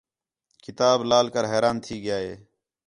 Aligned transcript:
کتاب 0.65 0.97
لال 1.11 1.27
کر 1.33 1.43
حیران 1.51 1.75
تھی 1.83 1.95
ڳِیا 2.03 2.17
ہِے 2.25 2.33